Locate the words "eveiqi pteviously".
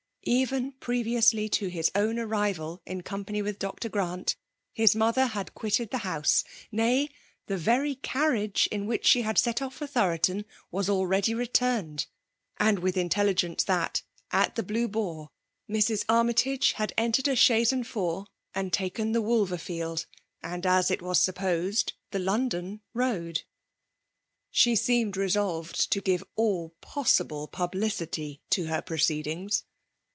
0.27-1.51